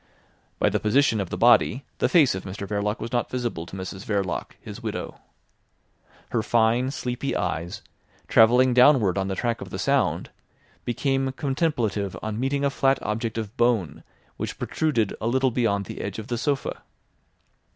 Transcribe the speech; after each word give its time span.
By 0.57 0.69
the 0.69 0.79
position 0.79 1.21
of 1.21 1.29
the 1.29 1.37
body 1.37 1.85
the 1.99 2.09
face 2.09 2.33
of 2.33 2.43
Mr 2.43 2.67
Verloc 2.67 2.99
was 2.99 3.11
not 3.11 3.29
visible 3.29 3.67
to 3.67 3.75
Mrs 3.75 4.03
Verloc, 4.03 4.55
his 4.59 4.81
widow. 4.81 5.19
Her 6.31 6.41
fine, 6.41 6.89
sleepy 6.89 7.35
eyes, 7.35 7.83
travelling 8.27 8.73
downward 8.73 9.15
on 9.15 9.27
the 9.27 9.35
track 9.35 9.61
of 9.61 9.69
the 9.69 9.77
sound, 9.77 10.31
became 10.85 11.33
contemplative 11.33 12.17
on 12.23 12.39
meeting 12.39 12.65
a 12.65 12.71
flat 12.71 12.97
object 13.03 13.37
of 13.37 13.55
bone 13.57 14.03
which 14.37 14.57
protruded 14.57 15.15
a 15.21 15.27
little 15.27 15.51
beyond 15.51 15.85
the 15.85 16.01
edge 16.01 16.17
of 16.17 16.29
the 16.29 16.37
sofa. 16.39 16.81